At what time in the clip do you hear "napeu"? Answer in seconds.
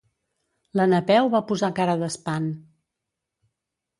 0.93-1.29